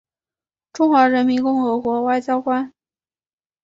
[0.73, 2.73] 中华人民共和国外交官。